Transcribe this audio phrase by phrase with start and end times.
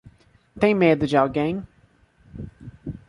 [0.59, 1.61] Tem medo de alguém?